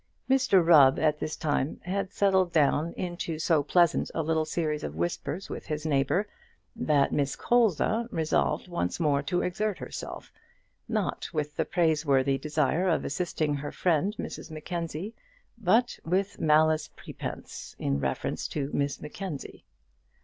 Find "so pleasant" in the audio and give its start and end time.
3.37-4.09